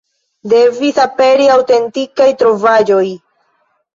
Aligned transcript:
Devis 0.53 1.01
aperi 1.03 1.45
aŭtentikaj 1.57 2.29
trovaĵoj. 2.39 3.05